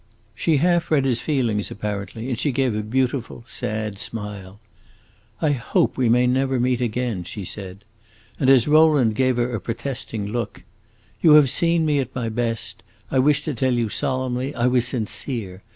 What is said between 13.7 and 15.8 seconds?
you solemnly, I was sincere!